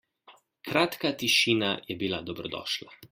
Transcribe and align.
Kratka 0.69 1.11
tišina 1.23 1.69
je 1.87 1.99
bila 2.05 2.23
dobrodošla. 2.31 2.91